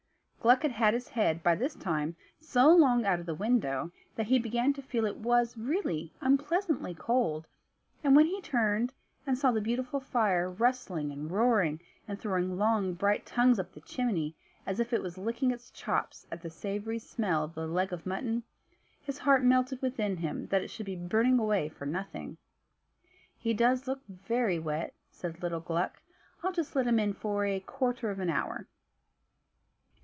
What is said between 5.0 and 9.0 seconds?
it was really unpleasantly cold, and when he turned,